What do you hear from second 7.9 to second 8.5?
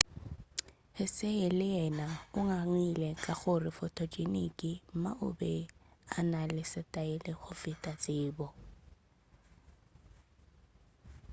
tsebo